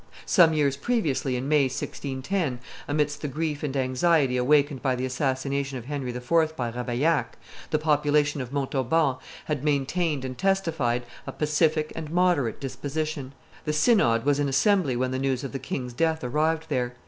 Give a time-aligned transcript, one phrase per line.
[0.25, 2.57] Some years previously, in May, 1610,
[2.87, 6.55] amidst the grief and anxiety awakened by the assassination of Henry IV.
[6.57, 7.37] by Ravaillac,
[7.69, 13.33] the population of Montauban had maintained and testified a pacific and moderate disposition.
[13.65, 16.95] The synod was in assembly when the news of the king's death arrived there.